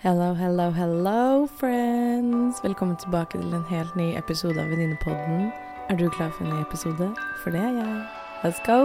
Hello, 0.00 0.32
hello, 0.32 0.70
hello, 0.70 1.48
friends! 1.58 2.60
Velkommen 2.62 2.96
tilbake 2.96 3.38
til 3.40 3.54
en 3.56 3.64
helt 3.66 3.96
ny 3.98 4.12
episode 4.14 4.62
av 4.62 4.70
Venninnepodden. 4.70 5.48
Er 5.90 5.98
du 5.98 6.04
klar 6.14 6.30
for 6.30 6.46
en 6.46 6.52
ny 6.54 6.60
episode? 6.62 7.08
For 7.42 7.50
det 7.50 7.64
er 7.66 7.72
jeg. 7.80 7.96
Let's 8.44 8.60
go! 8.62 8.78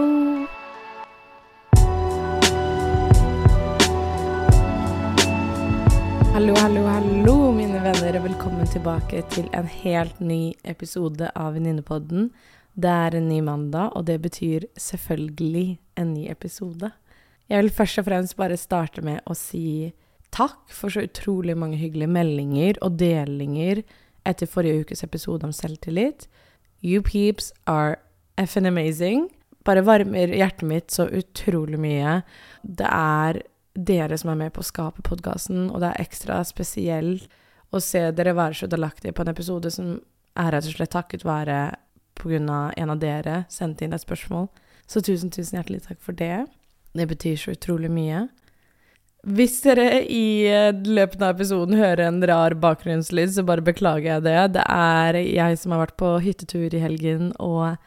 Hallo, 6.34 6.58
hallo, 6.58 6.82
hallo, 6.90 7.38
mine 7.62 7.78
venner, 7.86 8.18
og 8.18 8.26
velkommen 8.26 8.66
tilbake 8.74 9.22
til 9.30 9.46
en 9.54 9.70
helt 9.70 10.18
ny 10.18 10.52
episode 10.66 11.30
av 11.38 11.54
Venninnepodden. 11.54 12.32
Det 12.74 12.90
er 12.90 13.14
en 13.14 13.28
ny 13.30 13.38
mandag, 13.38 13.94
og 13.94 14.10
det 14.10 14.18
betyr 14.22 14.66
selvfølgelig 14.74 15.78
en 15.94 16.16
ny 16.18 16.26
episode. 16.26 16.90
Jeg 17.48 17.62
vil 17.62 17.70
først 17.70 18.02
og 18.02 18.10
fremst 18.10 18.36
bare 18.36 18.58
starte 18.58 18.98
med 19.06 19.22
å 19.30 19.38
si 19.38 19.92
takk 20.34 20.72
for 20.74 20.92
så 20.92 21.04
utrolig 21.06 21.56
mange 21.58 21.78
hyggelige 21.78 22.10
meldinger 22.10 22.80
og 22.82 22.98
delinger 22.98 23.82
etter 24.26 24.50
forrige 24.50 24.84
ukes 24.84 25.04
episode 25.06 25.46
om 25.46 25.52
selvtillit. 25.54 26.26
You 26.82 27.02
peeps 27.02 27.52
are 27.66 27.96
effing 28.40 28.66
amazing. 28.66 29.28
Bare 29.64 29.84
varmer 29.84 30.34
hjertet 30.34 30.66
mitt 30.68 30.90
så 30.92 31.06
utrolig 31.08 31.78
mye. 31.80 32.18
Det 32.62 32.88
er 32.88 33.40
dere 33.74 34.18
som 34.18 34.32
er 34.32 34.40
med 34.42 34.52
på 34.54 34.62
å 34.62 34.66
skape 34.66 35.04
podkasten, 35.06 35.70
og 35.70 35.80
det 35.82 35.92
er 35.92 36.04
ekstra 36.04 36.42
spesielt 36.46 37.28
å 37.74 37.80
se 37.82 38.04
dere 38.14 38.36
være 38.36 38.58
så 38.60 38.68
delaktige 38.70 39.14
på 39.14 39.24
en 39.24 39.32
episode 39.32 39.70
som 39.72 39.96
er 40.38 40.52
rett 40.54 40.68
og 40.68 40.76
slett 40.76 40.92
takket 40.94 41.24
være 41.26 41.74
pga. 42.14 42.72
en 42.76 42.90
av 42.90 42.98
dere 42.98 43.44
sendte 43.48 43.84
inn 43.84 43.92
et 43.92 44.00
spørsmål. 44.00 44.48
Så 44.86 45.00
tusen, 45.00 45.30
tusen 45.30 45.58
hjertelig 45.58 45.82
takk 45.82 46.00
for 46.00 46.12
det. 46.12 46.46
Det 46.94 47.08
betyr 47.08 47.36
så 47.36 47.50
utrolig 47.50 47.90
mye. 47.90 48.28
Hvis 49.24 49.56
dere 49.64 50.02
i 50.04 50.44
løpet 50.84 51.22
av 51.24 51.32
episoden 51.32 51.78
hører 51.80 52.02
en 52.10 52.20
rar 52.28 52.52
bakgrunnslyd, 52.60 53.30
så 53.32 53.44
bare 53.48 53.64
beklager 53.64 54.18
jeg 54.18 54.24
det. 54.26 54.36
Det 54.58 54.64
er 54.68 55.16
jeg 55.22 55.60
som 55.60 55.72
har 55.72 55.86
vært 55.86 55.96
på 56.00 56.10
hyttetur 56.20 56.76
i 56.76 56.82
helgen 56.82 57.30
og 57.40 57.78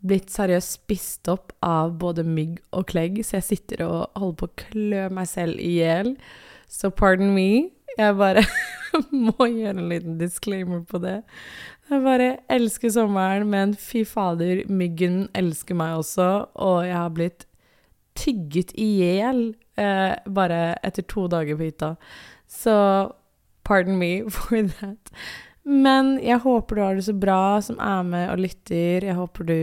blitt 0.00 0.32
seriøst 0.32 0.80
spist 0.80 1.28
opp 1.30 1.52
av 1.62 1.92
både 2.00 2.24
mygg 2.26 2.56
og 2.74 2.88
klegg, 2.90 3.20
så 3.22 3.38
jeg 3.38 3.48
sitter 3.50 3.84
og 3.86 4.18
holder 4.18 4.38
på 4.40 4.48
å 4.48 4.56
klø 4.64 5.04
meg 5.14 5.28
selv 5.30 5.60
i 5.62 5.76
hjel. 5.78 6.14
Så 6.70 6.90
pardon 6.90 7.34
me. 7.36 7.70
Jeg 7.98 8.16
bare 8.18 8.42
må 9.28 9.46
gjøre 9.46 9.76
en 9.76 9.90
liten 9.92 10.18
disclaimer 10.18 10.82
på 10.88 10.98
det. 11.02 11.20
Jeg 11.90 12.02
bare 12.02 12.32
elsker 12.50 12.90
sommeren, 12.94 13.46
men 13.50 13.76
fy 13.78 14.04
fader, 14.06 14.64
myggen 14.70 15.24
elsker 15.38 15.78
meg 15.78 16.00
også, 16.00 16.28
og 16.54 16.82
jeg 16.86 16.96
har 16.96 17.14
blitt 17.14 17.46
tygget 18.18 18.72
i 18.78 18.88
hjel 19.00 19.44
eh, 19.80 20.16
bare 20.26 20.60
etter 20.86 21.06
to 21.08 21.26
dager 21.30 21.58
på 21.58 21.68
hytta. 21.68 21.94
Så 22.50 22.74
pardon 23.64 23.98
me 23.98 24.12
for 24.34 24.68
that. 24.80 25.12
Men 25.62 26.16
jeg 26.24 26.40
håper 26.42 26.76
du 26.76 26.82
har 26.82 26.98
det 26.98 27.06
så 27.06 27.14
bra 27.14 27.60
som 27.62 27.78
er 27.78 28.04
med 28.06 28.30
og 28.32 28.42
lytter. 28.46 29.06
Jeg 29.06 29.18
håper 29.18 29.48
du 29.48 29.60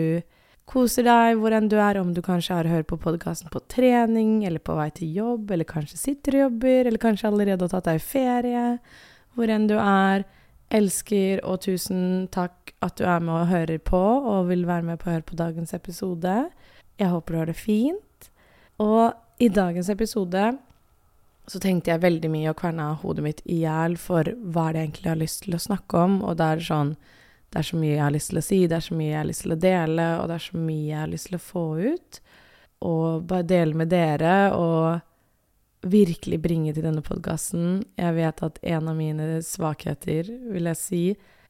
koser 0.67 1.05
deg 1.07 1.39
hvor 1.39 1.53
enn 1.55 1.69
du 1.71 1.77
er, 1.79 1.99
om 1.99 2.11
du 2.13 2.21
kanskje 2.23 2.57
har 2.59 2.69
hørt 2.69 2.89
på 2.89 2.99
podkasten 3.01 3.51
på 3.51 3.61
trening, 3.71 4.41
eller 4.45 4.59
på 4.59 4.75
vei 4.77 4.89
til 4.95 5.13
jobb, 5.15 5.51
eller 5.55 5.67
kanskje 5.67 5.99
sitter 5.99 6.37
og 6.37 6.43
jobber, 6.47 6.89
eller 6.89 7.01
kanskje 7.01 7.29
allerede 7.29 7.65
har 7.65 7.71
tatt 7.71 7.87
deg 7.87 8.03
ferie. 8.03 8.65
Hvor 9.35 9.53
enn 9.53 9.69
du 9.69 9.77
er. 9.79 10.27
Elsker 10.67 11.39
og 11.47 11.61
tusen 11.63 12.25
takk 12.27 12.73
at 12.83 12.97
du 12.99 13.05
er 13.07 13.21
med 13.23 13.31
og 13.37 13.47
hører 13.47 13.79
på, 13.79 14.01
og 14.27 14.49
vil 14.49 14.65
være 14.67 14.83
med 14.83 14.99
på 14.99 15.07
å 15.07 15.13
høre 15.13 15.23
på 15.23 15.37
dagens 15.39 15.71
episode. 15.77 16.33
Jeg 16.99 17.13
håper 17.13 17.33
du 17.33 17.39
har 17.39 17.47
det 17.47 17.55
fint. 17.55 18.03
Og 18.83 19.41
i 19.41 19.49
dagens 19.49 19.89
episode 19.89 20.43
så 21.47 21.61
tenkte 21.63 21.93
jeg 21.93 22.03
veldig 22.03 22.29
mye 22.31 22.51
og 22.51 22.57
kverna 22.59 22.89
hodet 23.01 23.23
mitt 23.23 23.41
i 23.47 23.61
hjel 23.63 23.95
for 24.01 24.27
hva 24.51 24.67
er 24.67 24.75
det 24.75 24.83
egentlig 24.83 25.05
jeg 25.05 25.13
har 25.13 25.21
lyst 25.21 25.43
til 25.45 25.55
å 25.55 25.63
snakke 25.63 26.01
om, 26.03 26.17
og 26.27 26.35
det 26.39 26.49
er 26.53 26.67
sånn 26.71 26.97
Det 27.47 27.61
er 27.61 27.67
så 27.69 27.77
mye 27.79 27.93
jeg 27.93 28.03
har 28.03 28.11
lyst 28.11 28.29
til 28.33 28.37
å 28.41 28.43
si, 28.43 28.57
det 28.67 28.75
er 28.75 28.83
så 28.83 28.95
mye 28.99 29.11
jeg 29.13 29.21
har 29.21 29.27
lyst 29.29 29.43
til 29.45 29.53
å 29.55 29.61
dele, 29.63 30.05
og 30.19 30.25
det 30.27 30.35
er 30.35 30.43
så 30.43 30.57
mye 30.59 30.87
jeg 30.89 30.99
har 30.99 31.11
lyst 31.13 31.29
til 31.29 31.37
å 31.37 31.45
få 31.45 31.61
ut. 31.79 32.17
Og 32.91 33.21
bare 33.29 33.47
dele 33.47 33.79
med 33.79 33.87
dere 33.93 34.33
og 34.51 35.87
virkelig 35.87 36.41
bringe 36.43 36.73
til 36.75 36.83
denne 36.83 37.03
podkasten. 37.05 37.85
Jeg 37.95 38.17
vet 38.17 38.43
at 38.43 38.59
en 38.73 38.91
av 38.91 38.99
mine 38.99 39.29
svakheter, 39.47 40.27
vil 40.51 40.67
jeg 40.73 40.81
si, 40.81 41.01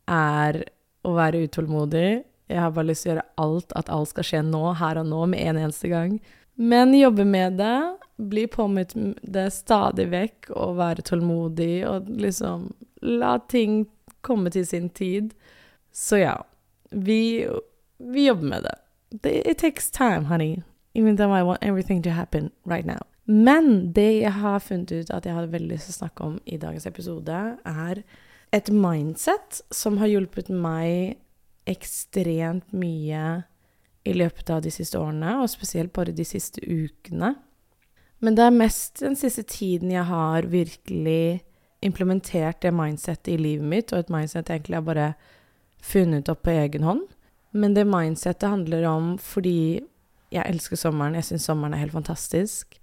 er 0.06 0.62
å 1.02 1.16
være 1.18 1.41
utålmodig. 1.47 2.09
Jeg 2.46 2.62
har 2.62 2.78
bare 2.78 2.91
lyst 2.91 3.07
til 3.07 3.12
å 3.12 3.16
gjøre 3.16 3.28
alt, 3.47 3.73
at 3.81 3.90
alt 3.97 4.13
skal 4.13 4.29
skje 4.29 4.46
nå, 4.46 4.63
her 4.78 5.02
og 5.02 5.09
nå, 5.09 5.25
med 5.34 5.50
en 5.50 5.63
eneste 5.66 5.90
gang. 5.91 6.19
Men 6.59 6.94
jobbe 6.94 7.25
med 7.25 7.59
det, 7.59 7.97
bli 8.18 8.47
påminnet 8.47 8.95
det 9.22 9.51
stadig 9.53 10.07
vekk, 10.09 10.50
og 10.57 10.79
være 10.79 11.03
tålmodig 11.06 11.85
og 11.85 12.07
liksom 12.09 12.72
la 13.06 13.35
ting 13.50 13.84
komme 14.25 14.50
til 14.50 14.66
sin 14.66 14.90
tid. 14.90 15.35
Så 15.94 16.17
ja, 16.23 16.34
vi, 16.90 17.46
vi 17.97 18.25
jobber 18.25 18.50
med 18.56 18.66
det. 18.66 18.78
It 19.46 19.57
takes 19.62 19.91
time, 19.91 20.25
honey. 20.25 20.63
Even 20.94 21.17
though 21.17 21.31
I 21.31 21.44
want 21.44 21.63
everything 21.63 22.01
to 22.03 22.09
happen 22.09 22.50
right 22.66 22.85
now. 22.85 23.06
Men 23.25 23.94
det 23.94 24.22
jeg 24.22 24.34
har 24.34 24.59
funnet 24.59 24.91
ut 24.91 25.12
at 25.12 25.25
jeg 25.25 25.35
hadde 25.35 25.51
veldig 25.51 25.75
lyst 25.75 25.91
til 25.91 25.94
å 25.94 26.00
snakke 26.01 26.23
om 26.23 26.40
i 26.46 26.57
dagens 26.57 26.88
episode, 26.90 27.40
er 27.66 28.01
et 28.56 28.69
mindset 28.72 29.62
som 29.69 30.00
har 30.01 30.09
hjulpet 30.09 30.50
meg 30.50 31.19
ekstremt 31.67 32.72
mye 32.72 33.44
i 34.07 34.16
løpet 34.16 34.50
av 34.53 34.63
de 34.63 34.72
siste 34.73 35.00
årene, 35.00 35.38
og 35.41 35.51
spesielt 35.51 35.94
bare 35.95 36.16
de 36.16 36.25
siste 36.28 36.63
ukene. 36.63 37.35
Men 38.23 38.38
det 38.38 38.47
er 38.47 38.56
mest 38.56 39.03
den 39.03 39.18
siste 39.19 39.44
tiden 39.45 39.91
jeg 39.94 40.07
har 40.09 40.47
virkelig 40.50 41.44
implementert 41.85 42.63
det 42.63 42.73
mindsettet 42.73 43.35
i 43.35 43.41
livet 43.41 43.67
mitt, 43.67 43.94
og 43.94 44.00
et 44.00 44.13
mindset 44.13 44.50
jeg 44.50 44.62
egentlig 44.62 44.79
har 44.79 44.88
bare 44.88 45.12
funnet 45.84 46.29
opp 46.31 46.41
på 46.47 46.56
egen 46.56 46.88
hånd. 46.88 47.06
Men 47.53 47.75
det 47.78 47.85
mindsettet 47.88 48.50
handler 48.50 48.88
om 48.90 49.13
fordi 49.22 49.84
jeg 50.34 50.44
elsker 50.44 50.79
sommeren, 50.79 51.16
jeg 51.16 51.29
syns 51.29 51.46
sommeren 51.47 51.75
er 51.75 51.85
helt 51.85 51.96
fantastisk. 51.96 52.79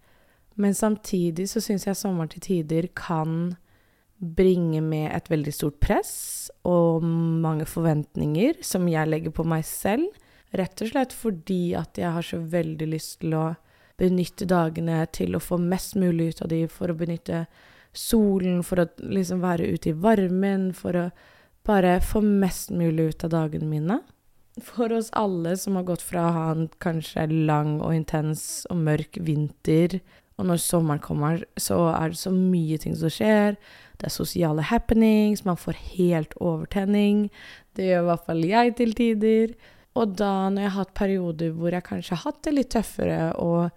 Men 0.57 0.75
samtidig 0.75 1.49
så 1.51 1.61
syns 1.61 1.87
jeg 1.87 1.99
sommeren 1.99 2.31
til 2.31 2.45
tider 2.45 2.89
kan 2.97 3.57
bringe 4.37 4.81
med 4.81 5.11
et 5.13 5.27
veldig 5.29 5.53
stort 5.53 5.81
press 5.83 6.51
og 6.65 7.03
mange 7.05 7.67
forventninger 7.69 8.63
som 8.65 8.87
jeg 8.89 9.11
legger 9.11 9.35
på 9.35 9.45
meg 9.45 9.67
selv. 9.69 10.07
Rett 10.55 10.83
og 10.85 10.91
slett 10.93 11.15
fordi 11.17 11.75
at 11.79 11.99
jeg 11.99 12.15
har 12.15 12.27
så 12.27 12.39
veldig 12.39 12.89
lyst 12.93 13.21
til 13.23 13.35
å 13.35 13.47
benytte 13.99 14.47
dagene 14.51 15.05
til 15.15 15.37
å 15.37 15.43
få 15.43 15.59
mest 15.63 15.97
mulig 15.99 16.33
ut 16.33 16.43
av 16.45 16.51
de, 16.51 16.65
for 16.71 16.91
å 16.91 16.99
benytte 16.99 17.45
solen, 17.95 18.63
for 18.67 18.83
å 18.83 18.89
liksom 18.99 19.43
være 19.43 19.69
ute 19.75 19.93
i 19.93 19.99
varmen, 19.99 20.73
for 20.75 20.99
å 20.99 21.05
bare 21.67 21.99
få 22.05 22.23
mest 22.25 22.75
mulig 22.75 23.13
ut 23.13 23.27
av 23.27 23.35
dagene 23.35 23.71
mine. 23.71 24.01
For 24.63 24.93
oss 24.95 25.11
alle 25.19 25.57
som 25.59 25.79
har 25.79 25.87
gått 25.89 26.03
fra 26.05 26.29
å 26.29 26.35
ha 26.35 26.45
en 26.53 26.69
kanskje 26.83 27.27
lang 27.31 27.81
og 27.81 27.95
intens 27.97 28.65
og 28.71 28.83
mørk 28.87 29.19
vinter, 29.27 29.99
og 30.39 30.49
når 30.49 30.59
sommeren 30.63 31.03
kommer, 31.03 31.45
så 31.59 31.77
er 31.95 32.11
det 32.11 32.19
så 32.19 32.33
mye 32.35 32.79
ting 32.83 32.97
som 32.99 33.11
skjer. 33.13 33.55
Det 33.99 34.09
er 34.09 34.15
sosiale 34.15 34.65
happenings, 34.67 35.45
man 35.47 35.59
får 35.59 35.79
helt 35.95 36.35
overtenning. 36.43 37.29
Det 37.79 37.87
gjør 37.87 38.03
i 38.03 38.09
hvert 38.09 38.27
fall 38.27 38.43
jeg 38.47 38.75
til 38.81 38.97
tider. 38.99 39.55
Og 39.95 40.15
da, 40.19 40.51
når 40.51 40.65
jeg 40.65 40.73
har 40.73 40.81
hatt 40.81 40.95
perioder 40.99 41.53
hvor 41.55 41.75
jeg 41.75 41.87
kanskje 41.87 42.17
har 42.17 42.25
hatt 42.27 42.41
det 42.47 42.55
litt 42.57 42.73
tøffere 42.75 43.29
og 43.43 43.71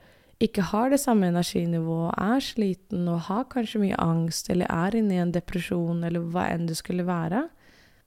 ikke 0.44 0.68
har 0.70 0.92
det 0.94 1.00
samme 1.02 1.30
energinivået, 1.32 2.14
er 2.18 2.42
sliten 2.46 3.08
og 3.10 3.26
har 3.30 3.46
kanskje 3.50 3.82
mye 3.82 4.00
angst 4.02 4.52
eller 4.54 4.70
er 4.70 4.98
inne 4.98 5.16
i 5.16 5.22
en 5.22 5.34
depresjon 5.34 6.04
eller 6.06 6.26
hva 6.34 6.48
enn 6.54 6.68
det 6.70 6.78
skulle 6.78 7.06
være, 7.08 7.48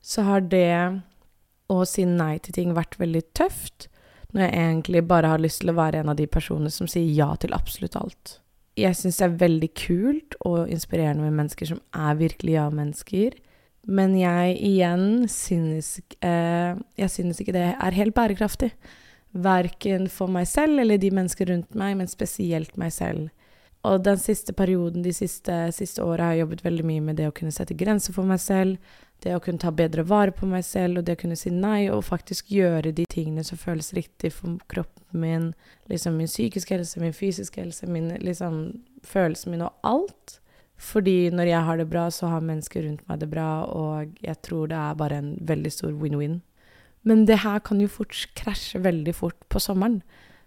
så 0.00 0.26
har 0.26 0.44
det 0.46 1.00
å 1.70 1.80
si 1.86 2.06
nei 2.06 2.36
til 2.42 2.54
ting 2.56 2.74
vært 2.74 2.98
veldig 3.00 3.24
tøft, 3.38 3.88
når 4.30 4.44
jeg 4.44 4.54
egentlig 4.62 5.02
bare 5.10 5.32
har 5.32 5.42
lyst 5.42 5.62
til 5.62 5.72
å 5.72 5.78
være 5.78 6.02
en 6.02 6.12
av 6.12 6.18
de 6.18 6.26
personene 6.30 6.70
som 6.70 6.86
sier 6.90 7.10
ja 7.14 7.32
til 7.38 7.54
absolutt 7.54 7.98
alt. 7.98 8.36
Jeg 8.78 8.94
syns 8.96 9.18
det 9.18 9.26
er 9.26 9.38
veldig 9.40 9.70
kult 9.76 10.36
og 10.46 10.70
inspirerende 10.70 11.26
med 11.26 11.36
mennesker 11.42 11.72
som 11.72 11.80
er 11.90 12.18
virkelig 12.18 12.54
ja-mennesker. 12.54 13.34
Men 13.88 14.14
jeg 14.18 14.56
igjen 14.60 15.28
synes, 15.28 16.00
eh, 16.20 16.76
jeg 17.00 17.10
synes 17.10 17.40
ikke 17.40 17.56
det 17.56 17.68
er 17.72 17.96
helt 17.96 18.14
bærekraftig. 18.14 18.72
Verken 19.32 20.08
for 20.10 20.28
meg 20.28 20.48
selv 20.50 20.82
eller 20.82 20.98
de 20.98 21.10
mennesker 21.14 21.48
rundt 21.48 21.74
meg, 21.74 21.96
men 21.96 22.10
spesielt 22.10 22.76
meg 22.76 22.92
selv. 22.92 23.30
Og 23.82 24.02
den 24.04 24.18
siste 24.20 24.52
perioden, 24.52 25.02
de 25.02 25.12
siste, 25.16 25.54
siste 25.72 26.04
åra, 26.04 26.28
har 26.28 26.36
jeg 26.36 26.44
jobbet 26.44 26.64
veldig 26.64 26.84
mye 26.84 27.04
med 27.04 27.16
det 27.16 27.30
å 27.30 27.36
kunne 27.36 27.54
sette 27.54 27.76
grenser 27.78 28.12
for 28.12 28.28
meg 28.28 28.42
selv, 28.42 28.76
det 29.24 29.32
å 29.36 29.40
kunne 29.40 29.60
ta 29.60 29.70
bedre 29.72 30.04
vare 30.08 30.34
på 30.36 30.48
meg 30.48 30.64
selv, 30.64 31.00
og 31.00 31.06
det 31.06 31.16
å 31.16 31.20
kunne 31.22 31.38
si 31.38 31.52
nei, 31.52 31.88
og 31.92 32.04
faktisk 32.04 32.52
gjøre 32.52 32.92
de 32.96 33.06
tingene 33.08 33.44
som 33.44 33.60
føles 33.60 33.92
riktig 33.96 34.32
for 34.36 34.60
kroppen 34.68 35.20
min, 35.20 35.50
liksom 35.88 36.16
min 36.20 36.28
psykiske 36.28 36.76
helse, 36.76 37.00
min 37.00 37.16
fysiske 37.16 37.60
helse, 37.60 37.88
min 37.88 38.12
liksom 38.20 38.60
følelsen 39.04 39.54
min 39.54 39.64
og 39.64 39.72
alt. 39.86 40.40
Fordi 40.80 41.30
når 41.34 41.50
jeg 41.50 41.66
har 41.66 41.76
det 41.76 41.88
bra, 41.90 42.06
så 42.10 42.30
har 42.32 42.44
mennesker 42.44 42.86
rundt 42.86 43.02
meg 43.08 43.20
det 43.20 43.28
bra, 43.28 43.48
og 43.68 44.14
jeg 44.24 44.38
tror 44.46 44.70
det 44.70 44.78
er 44.80 44.96
bare 44.96 45.18
en 45.20 45.34
veldig 45.46 45.72
stor 45.74 45.92
win-win. 45.92 46.40
Men 47.04 47.26
det 47.28 47.42
her 47.44 47.60
kan 47.64 47.80
jo 47.80 47.88
fort 47.88 48.16
krasje 48.36 48.80
veldig 48.80 49.14
fort 49.16 49.36
på 49.52 49.60
sommeren. 49.60 50.00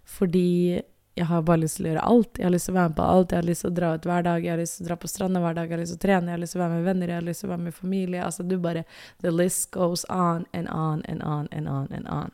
Fordi 0.04 0.82
jeg 1.16 1.26
har 1.30 1.44
bare 1.46 1.62
lyst 1.62 1.78
til 1.78 1.86
å 1.86 1.92
gjøre 1.92 2.06
alt. 2.10 2.40
Jeg 2.40 2.48
har 2.48 2.54
lyst 2.54 2.68
til 2.70 2.74
å 2.74 2.80
være 2.80 2.92
med 2.92 2.98
på 2.98 3.10
alt. 3.14 3.34
Jeg 3.34 3.42
har 3.42 3.48
lyst 3.48 3.64
til 3.66 3.70
å 3.70 3.78
dra 3.78 3.92
ut 3.94 4.06
hver 4.10 4.24
dag. 4.26 4.46
Jeg 4.46 4.54
har 4.54 4.62
lyst 4.62 4.78
til 4.78 4.86
å 4.86 4.90
dra 4.90 4.98
på 4.98 5.10
stranda 5.12 5.42
hver 5.44 5.58
dag. 5.58 5.68
Jeg 5.70 5.78
har 5.78 5.84
lyst 5.84 5.94
til 5.94 6.02
å 6.02 6.06
trene. 6.06 6.30
Jeg 6.32 6.38
har 6.38 6.44
lyst 6.44 6.56
til 6.56 6.62
å 6.62 6.64
være 6.64 6.78
med 6.80 6.88
venner. 6.90 7.12
Jeg 7.12 7.22
har 7.22 7.28
lyst 7.28 7.44
til 7.44 7.50
å 7.50 7.54
være 7.54 7.66
med 7.68 7.78
familie. 7.78 8.24
Altså, 8.26 8.46
du 8.50 8.56
bare 8.62 8.86
The 9.22 9.34
list 9.34 9.70
goes 9.72 10.06
on 10.10 10.48
and 10.54 10.70
on 10.74 11.06
and 11.06 11.22
on 11.22 11.50
and 11.52 11.70
on 11.70 11.94
and 11.94 12.10
on. 12.10 12.34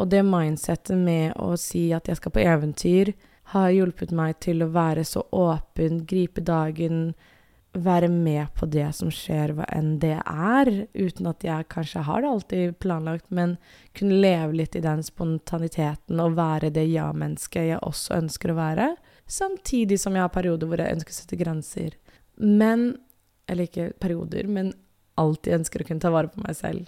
Og 0.00 0.08
det 0.12 0.20
mindsettet 0.24 0.96
med 0.96 1.32
å 1.36 1.54
si 1.60 1.90
at 1.96 2.08
jeg 2.08 2.20
skal 2.20 2.32
på 2.32 2.44
eventyr, 2.44 3.12
har 3.52 3.70
hjulpet 3.74 4.12
meg 4.14 4.38
til 4.44 4.62
å 4.62 4.70
være 4.74 5.04
så 5.06 5.24
åpen, 5.34 6.04
gripe 6.06 6.42
dagen, 6.44 7.12
være 7.72 8.08
med 8.10 8.50
på 8.58 8.66
det 8.66 8.88
som 8.98 9.10
skjer, 9.14 9.52
hva 9.54 9.66
enn 9.70 9.98
det 10.02 10.16
er, 10.24 10.70
uten 10.94 11.28
at 11.30 11.44
jeg 11.46 11.68
kanskje 11.70 12.02
har 12.06 12.22
det 12.22 12.30
alltid 12.30 12.78
planlagt, 12.82 13.28
men 13.30 13.56
kunne 13.94 14.18
leve 14.22 14.58
litt 14.58 14.74
i 14.74 14.82
den 14.82 15.04
spontaniteten 15.06 16.22
og 16.22 16.34
være 16.38 16.72
det 16.74 16.88
ja-mennesket 16.90 17.70
jeg 17.70 17.82
også 17.86 18.18
ønsker 18.18 18.52
å 18.52 18.58
være, 18.58 18.88
samtidig 19.30 20.00
som 20.02 20.18
jeg 20.18 20.26
har 20.26 20.34
perioder 20.34 20.66
hvor 20.66 20.82
jeg 20.82 20.98
ønsker 20.98 21.14
å 21.14 21.20
sette 21.20 21.38
grenser. 21.38 21.94
Men 22.36 22.92
Eller 23.50 23.66
ikke 23.66 23.88
perioder, 23.98 24.46
men 24.46 24.68
alltid 25.18 25.56
ønsker 25.56 25.82
å 25.82 25.86
kunne 25.88 26.02
ta 26.04 26.12
vare 26.14 26.30
på 26.30 26.38
meg 26.44 26.54
selv. 26.54 26.84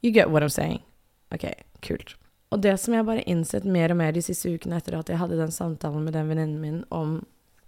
You 0.00 0.14
get 0.16 0.30
what 0.32 0.40
I'm 0.42 0.48
saying? 0.48 0.80
OK, 1.28 1.44
kult. 1.84 2.14
Og 2.50 2.62
det 2.64 2.74
som 2.82 2.94
jeg 2.94 3.06
bare 3.06 3.26
innsett 3.30 3.64
mer 3.64 3.92
og 3.92 4.00
mer 4.00 4.14
de 4.14 4.22
siste 4.24 4.50
ukene 4.50 4.80
etter 4.80 4.96
at 4.98 5.10
jeg 5.10 5.20
hadde 5.20 5.38
den 5.38 5.54
samtalen 5.54 6.02
med 6.06 6.16
den 6.16 6.30
venninnen 6.30 6.58
min 6.62 6.80
om 6.90 7.20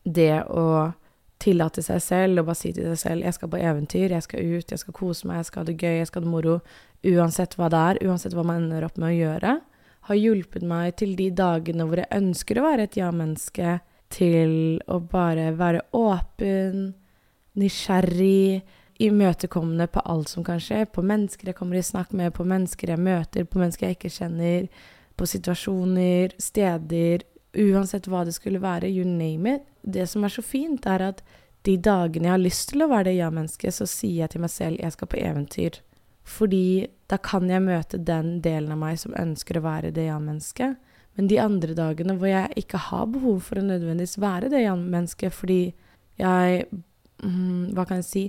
det 0.02 0.42
å 0.50 0.92
tillate 1.42 1.82
seg 1.82 2.00
selv 2.02 2.42
og 2.42 2.48
bare 2.48 2.58
si 2.58 2.72
til 2.74 2.88
seg 2.90 2.98
selv 2.98 3.24
'Jeg 3.24 3.34
skal 3.34 3.48
på 3.48 3.58
eventyr, 3.58 4.10
jeg 4.10 4.22
skal 4.22 4.40
ut, 4.40 4.70
jeg 4.70 4.78
skal 4.78 4.94
kose 4.94 5.26
meg, 5.26 5.36
jeg 5.36 5.46
skal 5.46 5.60
ha 5.60 5.66
det 5.66 5.78
gøy, 5.78 5.96
jeg 5.98 6.06
skal 6.06 6.22
ha 6.22 6.26
det 6.26 6.34
moro', 6.34 6.60
uansett 7.02 7.56
hva 7.56 7.68
det 7.70 7.78
er, 7.78 8.08
uansett 8.08 8.34
hva 8.34 8.44
man 8.44 8.62
ender 8.62 8.84
opp 8.84 8.98
med 8.98 9.10
å 9.10 9.18
gjøre, 9.18 9.60
har 10.02 10.16
hjulpet 10.16 10.62
meg 10.62 10.96
til 10.96 11.16
de 11.16 11.30
dagene 11.30 11.86
hvor 11.86 11.98
jeg 12.02 12.10
ønsker 12.10 12.58
å 12.58 12.66
være 12.66 12.82
et 12.82 12.96
ja-menneske, 12.98 13.80
til 14.10 14.80
å 14.88 15.00
bare 15.00 15.52
være 15.56 15.82
åpen, 15.92 16.94
nysgjerrig, 17.56 18.62
imøtekommende 19.00 19.86
på 19.90 20.02
alt 20.04 20.28
som 20.28 20.44
kan 20.44 20.60
skje, 20.60 20.84
på 20.86 21.04
mennesker 21.06 21.50
jeg 21.50 21.58
kommer 21.58 21.78
i 21.78 21.84
snakk 21.86 22.12
med, 22.12 22.34
på 22.36 22.44
mennesker 22.44 22.92
jeg 22.92 23.00
møter, 23.00 23.44
på 23.48 23.62
mennesker 23.62 23.88
jeg 23.88 23.98
ikke 23.98 24.12
kjenner, 24.12 24.66
på 25.16 25.28
situasjoner, 25.28 26.34
steder, 26.40 27.24
uansett 27.52 28.08
hva 28.08 28.24
det 28.24 28.34
skulle 28.36 28.62
være, 28.62 28.88
you 28.88 29.04
name 29.04 29.56
it 29.56 29.68
det 29.82 30.06
som 30.06 30.24
er 30.24 30.32
så 30.32 30.42
fint, 30.42 30.86
er 30.86 31.02
at 31.10 31.22
de 31.66 31.76
dagene 31.78 32.28
jeg 32.28 32.34
har 32.34 32.42
lyst 32.42 32.68
til 32.70 32.84
å 32.84 32.90
være 32.90 33.10
det 33.10 33.18
ja-mennesket, 33.18 33.74
så 33.74 33.86
sier 33.86 34.24
jeg 34.24 34.34
til 34.34 34.44
meg 34.44 34.52
selv 34.54 34.82
jeg 34.82 34.94
skal 34.94 35.10
på 35.10 35.20
eventyr. 35.22 35.78
Fordi 36.22 36.86
da 37.10 37.18
kan 37.22 37.50
jeg 37.50 37.64
møte 37.64 37.98
den 37.98 38.36
delen 38.42 38.72
av 38.74 38.80
meg 38.82 38.98
som 39.02 39.14
ønsker 39.18 39.58
å 39.58 39.64
være 39.66 39.92
det 39.94 40.06
ja-mennesket. 40.06 40.78
Men 41.18 41.28
de 41.28 41.38
andre 41.42 41.76
dagene 41.76 42.16
hvor 42.18 42.30
jeg 42.30 42.62
ikke 42.62 42.80
har 42.88 43.10
behov 43.12 43.42
for 43.46 43.60
å 43.60 43.66
nødvendigvis 43.66 44.16
være 44.22 44.50
det 44.52 44.64
ja-mennesket, 44.64 45.34
fordi 45.34 45.62
jeg 46.20 46.66
mm, 47.22 47.72
Hva 47.74 47.86
kan 47.88 48.00
jeg 48.02 48.08
si 48.08 48.24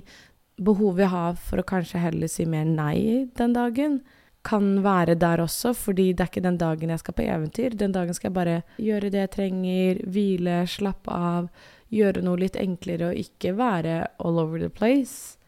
Behovet 0.62 1.06
jeg 1.06 1.12
har 1.14 1.38
for 1.40 1.60
å 1.60 1.66
kanskje 1.66 2.02
heller 2.02 2.30
si 2.30 2.46
mer 2.46 2.66
nei 2.68 3.26
den 3.38 3.56
dagen, 3.56 4.02
kan 4.44 4.82
være 4.84 5.14
der 5.16 5.40
også, 5.40 5.72
fordi 5.72 6.10
det 6.12 6.20
er 6.20 6.28
ikke 6.28 6.44
den 6.44 6.58
dagen 6.60 6.90
jeg 6.92 7.00
skal 7.00 7.16
på 7.16 7.24
eventyr. 7.24 7.76
Den 7.80 7.94
dagen 7.94 8.14
skal 8.14 8.28
jeg 8.28 8.36
bare 8.36 8.58
gjøre 8.76 9.10
det 9.10 9.22
jeg 9.22 9.32
trenger, 9.38 10.02
hvile, 10.04 10.58
slappe 10.68 11.16
av, 11.16 11.48
gjøre 11.94 12.22
noe 12.26 12.42
litt 12.42 12.58
enklere 12.60 13.08
og 13.08 13.22
ikke 13.22 13.54
være 13.56 13.96
all 14.20 14.42
over 14.42 14.60
the 14.60 14.68
place. 14.68 15.38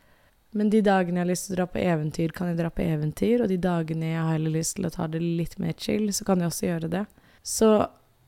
Men 0.56 0.72
de 0.72 0.80
dagene 0.80 1.20
jeg 1.20 1.26
har 1.26 1.28
lyst 1.28 1.48
til 1.48 1.54
å 1.54 1.58
dra 1.60 1.68
på 1.68 1.82
eventyr, 1.84 2.32
kan 2.32 2.48
jeg 2.48 2.60
dra 2.62 2.72
på 2.72 2.86
eventyr, 2.86 3.44
og 3.44 3.52
de 3.52 3.60
dagene 3.60 4.14
jeg 4.14 4.22
har 4.22 4.32
heller 4.38 4.56
lyst 4.56 4.78
til 4.78 4.88
å 4.88 4.94
ta 4.94 5.08
det 5.12 5.20
litt 5.20 5.58
mer 5.60 5.76
chill, 5.76 6.08
så 6.16 6.24
kan 6.24 6.40
jeg 6.40 6.52
også 6.52 6.68
gjøre 6.70 6.92
det. 6.96 7.04
Så 7.44 7.70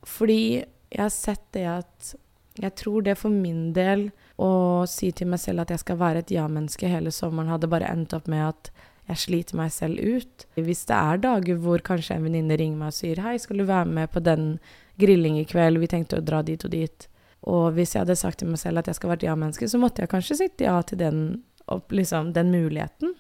fordi 0.07 0.43
jeg 0.61 1.01
har 1.01 1.15
sett 1.15 1.47
det 1.57 1.65
at 1.79 2.15
jeg 2.59 2.75
tror 2.77 3.07
det 3.07 3.17
for 3.17 3.33
min 3.33 3.71
del 3.73 4.11
å 4.38 4.87
si 4.87 5.11
til 5.12 5.31
meg 5.32 5.43
selv 5.43 5.64
at 5.64 5.73
jeg 5.75 5.82
skal 5.82 5.99
være 5.99 6.23
et 6.23 6.31
ja-menneske 6.31 6.90
hele 6.90 7.11
sommeren, 7.14 7.50
hadde 7.50 7.70
bare 7.70 7.90
endt 7.90 8.14
opp 8.14 8.29
med 8.31 8.44
at 8.46 8.70
jeg 9.08 9.23
sliter 9.25 9.58
meg 9.58 9.73
selv 9.73 9.99
ut. 9.99 10.46
Hvis 10.55 10.85
det 10.88 10.96
er 10.96 11.23
dager 11.23 11.61
hvor 11.62 11.82
kanskje 11.85 12.19
en 12.19 12.26
venninne 12.29 12.58
ringer 12.61 12.79
meg 12.79 12.93
og 12.93 12.99
sier 12.99 13.20
'Hei, 13.23 13.38
skal 13.38 13.58
du 13.58 13.64
være 13.64 13.88
med 13.88 14.11
på 14.12 14.23
den 14.23 14.58
grilling 14.99 15.38
i 15.40 15.46
kveld? 15.49 15.81
Vi 15.81 15.87
tenkte 15.88 16.19
å 16.19 16.25
dra 16.25 16.43
dit 16.43 16.64
og 16.64 16.70
dit.' 16.70 17.08
Og 17.49 17.73
hvis 17.73 17.94
jeg 17.94 18.02
hadde 18.02 18.17
sagt 18.19 18.38
til 18.38 18.49
meg 18.49 18.58
selv 18.58 18.79
at 18.79 18.87
jeg 18.87 18.99
skal 18.99 19.11
være 19.11 19.23
et 19.23 19.29
ja-menneske, 19.31 19.69
så 19.69 19.79
måtte 19.79 20.02
jeg 20.02 20.11
kanskje 20.11 20.37
sitte 20.37 20.64
ja 20.64 20.82
til 20.82 20.99
den, 20.99 21.43
liksom, 21.91 22.32
den 22.32 22.50
muligheten. 22.50 23.14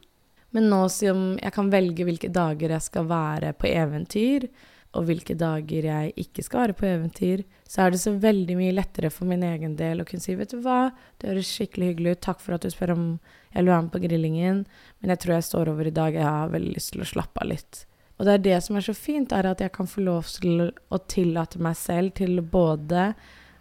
Men 0.50 0.68
nå 0.68 0.88
som 0.88 1.38
jeg 1.38 1.52
kan 1.54 1.70
velge 1.70 2.04
hvilke 2.04 2.28
dager 2.32 2.70
jeg 2.70 2.82
skal 2.82 3.06
være 3.08 3.52
på 3.52 3.70
eventyr, 3.70 4.48
og 4.96 5.04
hvilke 5.04 5.36
dager 5.36 5.84
jeg 5.84 6.12
ikke 6.16 6.42
skal 6.44 6.62
være 6.62 6.76
på 6.78 6.86
eventyr, 6.88 7.42
så 7.68 7.84
er 7.84 7.92
det 7.92 8.00
så 8.00 8.14
veldig 8.16 8.56
mye 8.56 8.76
lettere 8.76 9.10
for 9.12 9.28
min 9.28 9.44
egen 9.44 9.74
del 9.76 10.00
å 10.00 10.06
kunne 10.08 10.24
si 10.24 10.36
vet 10.38 10.54
du 10.54 10.62
hva, 10.64 10.88
det 11.20 11.28
høres 11.28 11.50
skikkelig 11.52 11.90
hyggelig 11.90 12.14
ut, 12.14 12.22
takk 12.24 12.40
for 12.40 12.56
at 12.56 12.64
du 12.64 12.72
spør 12.72 12.94
om 12.94 13.04
jeg 13.52 13.60
vil 13.60 13.70
være 13.72 13.84
med 13.84 13.92
på 13.92 14.00
grillingen, 14.06 14.62
men 15.00 15.12
jeg 15.12 15.22
tror 15.22 15.34
jeg 15.36 15.48
står 15.50 15.72
over 15.74 15.90
i 15.90 15.94
dag, 15.98 16.16
jeg 16.16 16.24
har 16.24 16.54
veldig 16.54 16.72
lyst 16.72 16.94
til 16.94 17.04
å 17.04 17.10
slappe 17.12 17.44
av 17.44 17.50
litt. 17.52 17.82
Og 18.18 18.26
det 18.26 18.32
er 18.34 18.46
det 18.46 18.56
som 18.64 18.78
er 18.78 18.86
så 18.88 18.94
fint, 18.96 19.32
er 19.32 19.46
at 19.46 19.60
jeg 19.62 19.74
kan 19.76 19.90
få 19.90 20.02
lov 20.06 20.32
til 20.40 20.64
å 20.66 21.02
tillate 21.06 21.60
meg 21.62 21.76
selv 21.78 22.16
til 22.18 22.40
både 22.42 23.12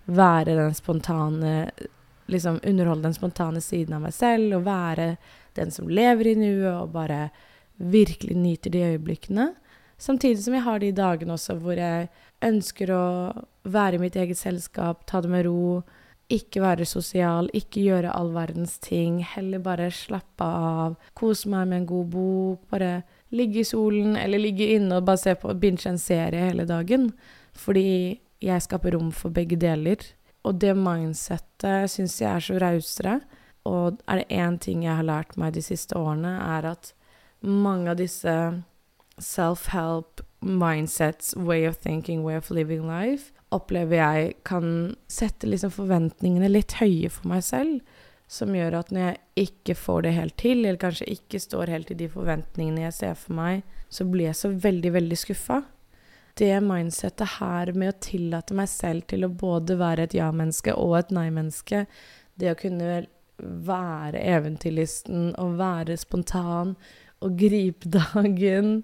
være 0.08 0.58
den 0.58 0.76
spontane 0.78 1.60
Liksom 2.28 2.58
underholde 2.68 3.06
den 3.06 3.14
spontane 3.16 3.62
siden 3.64 3.94
av 3.96 4.02
meg 4.04 4.12
selv, 4.12 4.58
og 4.58 4.66
være 4.66 5.14
den 5.56 5.70
som 5.72 5.88
lever 5.88 6.28
i 6.28 6.34
nuet, 6.36 6.74
og 6.74 6.90
bare 6.92 7.30
virkelig 7.80 8.36
nyter 8.36 8.74
de 8.74 8.82
øyeblikkene. 8.84 9.46
Samtidig 9.98 10.44
som 10.44 10.54
jeg 10.54 10.66
har 10.66 10.82
de 10.82 10.92
dagene 10.94 11.34
også 11.34 11.58
hvor 11.62 11.78
jeg 11.80 12.10
ønsker 12.46 12.92
å 12.94 13.06
være 13.66 13.98
i 13.98 14.02
mitt 14.02 14.16
eget 14.16 14.38
selskap, 14.38 15.06
ta 15.10 15.22
det 15.24 15.32
med 15.32 15.48
ro, 15.48 15.82
ikke 16.30 16.62
være 16.62 16.86
sosial, 16.86 17.48
ikke 17.56 17.86
gjøre 17.86 18.12
all 18.14 18.34
verdens 18.36 18.76
ting, 18.84 19.22
heller 19.24 19.64
bare 19.64 19.88
slappe 19.96 20.44
av, 20.44 20.98
kose 21.18 21.50
meg 21.50 21.70
med 21.72 21.82
en 21.82 21.90
god 21.90 22.12
bok, 22.14 22.68
bare 22.74 22.92
ligge 23.36 23.64
i 23.64 23.68
solen 23.68 24.16
eller 24.20 24.42
ligge 24.44 24.68
inne 24.76 25.00
og 25.00 25.08
bare 25.08 25.24
se 25.24 25.36
på 25.40 25.56
binge 25.60 25.88
en 25.90 26.00
serie 26.00 26.50
hele 26.50 26.68
dagen. 26.68 27.10
Fordi 27.58 28.20
jeg 28.44 28.64
skaper 28.64 28.96
rom 28.96 29.10
for 29.16 29.34
begge 29.34 29.58
deler. 29.60 30.04
Og 30.46 30.60
det 30.62 30.76
mindsettet 30.78 31.92
syns 31.92 32.20
jeg 32.22 32.30
er 32.30 32.44
så 32.44 32.60
rausere. 32.62 33.20
Og 33.68 33.98
er 34.08 34.22
det 34.22 34.38
én 34.38 34.60
ting 34.64 34.86
jeg 34.86 34.96
har 35.00 35.08
lært 35.08 35.36
meg 35.40 35.56
de 35.56 35.64
siste 35.66 35.98
årene, 36.00 36.38
er 36.58 36.72
at 36.76 36.94
mange 37.42 37.92
av 37.92 38.00
disse 38.00 38.34
self-help 39.18 40.22
mindsets, 40.40 41.36
way 41.36 41.66
of 41.66 41.78
thinking, 41.78 42.24
way 42.24 42.38
of 42.38 42.50
living 42.52 42.88
life, 42.88 43.32
opplever 43.50 43.98
jeg 43.98 44.34
kan 44.46 44.96
sette 45.08 45.48
liksom 45.48 45.72
forventningene 45.74 46.50
litt 46.52 46.78
høye 46.82 47.10
for 47.12 47.32
meg 47.32 47.46
selv. 47.48 47.80
Som 48.28 48.52
gjør 48.58 48.82
at 48.82 48.90
når 48.92 49.06
jeg 49.06 49.48
ikke 49.48 49.76
får 49.80 50.04
det 50.04 50.14
helt 50.18 50.36
til, 50.42 50.66
eller 50.66 50.80
kanskje 50.82 51.08
ikke 51.14 51.40
står 51.40 51.72
helt 51.72 51.94
i 51.94 52.00
de 52.02 52.10
forventningene 52.12 52.84
jeg 52.84 52.96
ser 52.98 53.18
for 53.20 53.38
meg, 53.38 53.64
så 53.88 54.04
blir 54.04 54.30
jeg 54.30 54.40
så 54.42 54.52
veldig, 54.52 54.92
veldig 54.98 55.20
skuffa. 55.22 55.62
Det 56.38 56.52
mindsettet 56.62 57.38
her 57.40 57.72
med 57.74 57.94
å 57.94 58.00
tillate 58.04 58.58
meg 58.58 58.68
selv 58.70 59.08
til 59.10 59.24
å 59.26 59.32
både 59.32 59.80
være 59.80 60.06
et 60.06 60.18
ja-menneske 60.20 60.76
og 60.76 60.98
et 61.00 61.16
nei-menneske, 61.16 61.86
det 62.38 62.52
å 62.52 62.60
kunne 62.60 63.06
være 63.38 64.20
eventyrlisten 64.36 65.32
og 65.40 65.58
være 65.60 65.98
spontan 65.98 66.76
og 67.24 67.38
gripe 67.40 67.90
dagen 67.98 68.82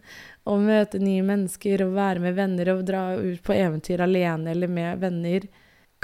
og 0.50 0.66
møte 0.66 1.00
nye 1.02 1.24
mennesker 1.26 1.86
og 1.86 1.96
være 1.98 2.24
med 2.24 2.38
venner 2.38 2.74
og 2.74 2.86
dra 2.88 3.04
ut 3.20 3.44
på 3.46 3.56
eventyr 3.56 4.04
alene 4.04 4.54
eller 4.54 4.72
med 4.72 5.04
venner, 5.04 5.48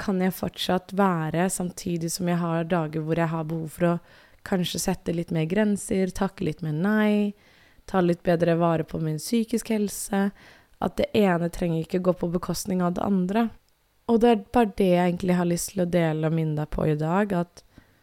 kan 0.00 0.20
jeg 0.24 0.32
fortsatt 0.32 0.94
være, 0.96 1.50
samtidig 1.52 2.08
som 2.12 2.28
jeg 2.30 2.40
har 2.40 2.64
dager 2.64 3.04
hvor 3.04 3.20
jeg 3.20 3.28
har 3.28 3.44
behov 3.44 3.68
for 3.74 3.88
å 3.90 3.94
kanskje 4.48 4.80
sette 4.80 5.12
litt 5.12 5.32
mer 5.34 5.44
grenser, 5.50 6.12
takke 6.16 6.46
litt 6.46 6.62
mer 6.64 6.72
nei, 6.72 7.34
ta 7.84 8.00
litt 8.00 8.22
bedre 8.24 8.56
vare 8.56 8.86
på 8.88 9.00
min 9.02 9.18
psykiske 9.20 9.76
helse. 9.76 10.30
At 10.80 10.96
det 10.96 11.10
ene 11.12 11.50
trenger 11.52 11.82
ikke 11.84 12.00
gå 12.00 12.14
på 12.16 12.30
bekostning 12.32 12.80
av 12.80 12.94
det 12.96 13.04
andre. 13.04 13.50
Og 14.08 14.22
det 14.22 14.30
er 14.30 14.44
bare 14.54 14.72
det 14.78 14.88
jeg 14.88 15.10
egentlig 15.10 15.36
har 15.36 15.48
lyst 15.48 15.74
til 15.74 15.84
å 15.84 15.90
dele 15.90 16.30
og 16.30 16.34
minne 16.34 16.62
deg 16.62 16.70
på 16.72 16.86
i 16.88 16.96
dag, 16.98 17.34
at 17.36 17.60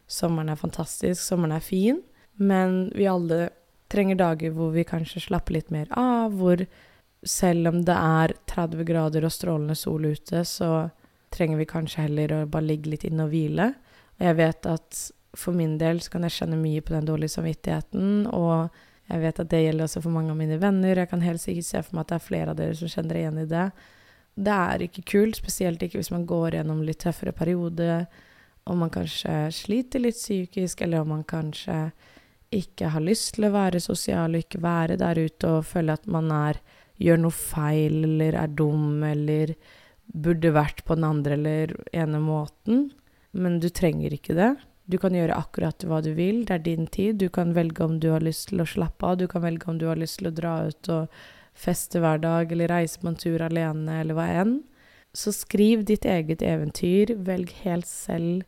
sommeren 0.07 0.53
er 0.53 0.59
fantastisk, 0.59 1.19
sommeren 1.19 1.57
er 1.57 1.65
fin, 1.65 2.03
men 2.37 2.85
vi 2.93 3.09
alle 3.09 3.49
trenger 3.91 4.19
dager 4.19 4.53
hvor 4.55 4.71
vi 4.75 4.85
kanskje 4.87 5.23
slapper 5.27 5.57
litt 5.57 5.71
mer 5.73 5.91
av, 5.95 6.35
hvor 6.37 6.63
selv 7.27 7.71
om 7.71 7.81
det 7.85 7.95
er 7.95 8.33
30 8.51 8.87
grader 8.87 9.25
og 9.25 9.33
strålende 9.33 9.75
sol 9.75 10.05
ute, 10.05 10.43
så 10.45 10.89
trenger 11.33 11.59
vi 11.59 11.69
kanskje 11.69 12.05
heller 12.05 12.33
å 12.33 12.41
bare 12.49 12.69
ligge 12.69 12.91
litt 12.93 13.05
inne 13.07 13.25
og 13.25 13.33
hvile. 13.33 13.71
Og 14.17 14.27
jeg 14.27 14.37
vet 14.39 14.69
at 14.69 15.01
for 15.37 15.57
min 15.57 15.75
del 15.81 15.99
så 16.01 16.13
kan 16.13 16.25
jeg 16.25 16.37
kjenne 16.37 16.59
mye 16.59 16.83
på 16.85 16.95
den 16.95 17.07
dårlige 17.07 17.35
samvittigheten, 17.35 18.29
og 18.33 18.73
jeg 19.07 19.23
vet 19.23 19.39
at 19.39 19.51
det 19.51 19.61
gjelder 19.63 19.87
også 19.87 20.03
for 20.03 20.15
mange 20.15 20.33
av 20.33 20.39
mine 20.39 20.57
venner. 20.59 20.99
Jeg 20.99 21.11
kan 21.11 21.23
helt 21.23 21.41
sikkert 21.43 21.67
se 21.67 21.83
for 21.83 21.97
meg 21.97 22.05
at 22.05 22.11
det 22.11 22.17
er 22.17 22.27
flere 22.27 22.53
av 22.53 22.59
dere 22.59 22.77
som 22.79 22.91
kjenner 22.91 23.19
igjen 23.19 23.41
i 23.43 23.49
det. 23.49 23.67
Det 24.37 24.55
er 24.69 24.83
ikke 24.85 25.05
kult, 25.13 25.39
spesielt 25.39 25.83
ikke 25.83 26.01
hvis 26.01 26.13
man 26.13 26.27
går 26.29 26.59
gjennom 26.59 26.83
litt 26.85 26.99
tøffere 27.05 27.33
periode, 27.35 28.05
om 28.67 28.83
man 28.83 28.91
kanskje 28.91 29.47
sliter 29.55 30.03
litt 30.03 30.17
psykisk, 30.19 30.83
eller 30.83 31.05
om 31.05 31.13
man 31.15 31.23
kanskje 31.27 31.87
ikke 32.53 32.91
har 32.93 33.03
lyst 33.03 33.35
til 33.35 33.47
å 33.47 33.53
være 33.55 33.81
sosial 33.83 34.35
og 34.35 34.45
ikke 34.45 34.61
være 34.63 34.99
der 35.01 35.19
ute 35.19 35.57
og 35.57 35.67
føle 35.67 35.97
at 35.97 36.07
man 36.09 36.31
er, 36.33 36.61
gjør 37.01 37.19
noe 37.25 37.35
feil 37.35 37.99
eller 38.07 38.37
er 38.39 38.53
dum 38.57 39.03
eller 39.05 39.53
burde 40.07 40.53
vært 40.55 40.85
på 40.87 40.95
den 40.95 41.05
andre 41.07 41.35
eller 41.35 41.75
ene 41.91 42.21
måten, 42.23 42.87
men 43.35 43.59
du 43.59 43.67
trenger 43.69 44.15
ikke 44.15 44.37
det. 44.37 44.53
Du 44.87 44.95
kan 45.01 45.15
gjøre 45.15 45.35
akkurat 45.35 45.83
hva 45.83 45.99
du 46.03 46.13
vil, 46.15 46.45
det 46.47 46.55
er 46.55 46.63
din 46.63 46.87
tid. 46.87 47.17
Du 47.19 47.27
kan 47.33 47.51
velge 47.55 47.83
om 47.83 47.97
du 47.99 48.07
har 48.13 48.23
lyst 48.23 48.47
til 48.49 48.63
å 48.63 48.69
slappe 48.69 49.03
av, 49.03 49.17
du 49.19 49.27
kan 49.27 49.43
velge 49.43 49.67
om 49.67 49.81
du 49.81 49.89
har 49.89 49.99
lyst 49.99 50.21
til 50.21 50.29
å 50.29 50.35
dra 50.35 50.53
ut 50.69 50.91
og 50.93 51.17
feste 51.57 51.99
hver 51.99 52.21
dag, 52.23 52.51
eller 52.53 52.71
reise 52.71 53.01
på 53.01 53.09
en 53.11 53.19
tur 53.19 53.43
alene, 53.43 53.99
eller 53.99 54.15
hva 54.15 54.29
enn. 54.43 54.61
Så 55.11 55.33
skriv 55.35 55.83
ditt 55.89 56.05
eget 56.07 56.43
eventyr, 56.45 57.17
velg 57.27 57.51
helt 57.65 57.89
selv 57.89 58.45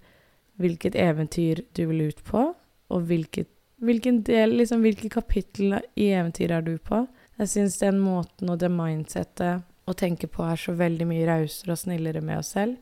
hvilket 0.59 0.95
eventyr 0.99 1.63
du 1.75 1.85
vil 1.89 2.07
ut 2.11 2.23
på, 2.23 2.45
og 2.89 3.09
hvilket, 3.09 3.49
hvilken 3.83 4.21
del, 4.27 4.57
liksom 4.59 4.83
hvilke 4.83 5.09
kapittel 5.11 5.79
i 5.95 6.11
eventyret 6.11 6.59
er 6.59 6.65
du 6.65 6.77
på. 6.77 7.05
Jeg 7.39 7.51
syns 7.53 7.79
den 7.79 7.99
måten 8.03 8.51
og 8.51 8.59
det 8.59 8.71
mindsettet 8.73 9.65
å 9.89 9.95
tenke 9.97 10.27
på 10.29 10.43
er 10.45 10.59
så 10.59 10.75
veldig 10.77 11.07
mye 11.09 11.27
rausere 11.29 11.73
og 11.73 11.81
snillere 11.81 12.21
med 12.25 12.41
oss 12.41 12.53
selv. 12.57 12.77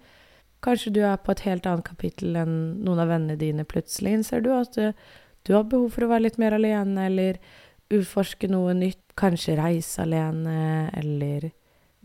Kanskje 0.65 0.91
du 0.95 1.03
er 1.05 1.19
på 1.21 1.33
et 1.35 1.45
helt 1.45 1.67
annet 1.69 1.85
kapittel 1.85 2.35
enn 2.41 2.57
noen 2.83 3.03
av 3.03 3.11
vennene 3.11 3.37
dine 3.39 3.65
plutselig. 3.69 4.15
Innser 4.17 4.41
du 4.41 4.49
at 4.55 4.73
du, 4.73 4.89
du 5.45 5.53
har 5.53 5.67
behov 5.69 5.91
for 5.93 6.07
å 6.07 6.11
være 6.11 6.25
litt 6.25 6.39
mer 6.41 6.57
alene, 6.57 7.05
eller 7.05 7.37
utforske 7.93 8.49
noe 8.51 8.73
nytt. 8.77 9.03
Kanskje 9.17 9.55
reise 9.57 10.03
alene, 10.03 10.91
eller 10.97 11.47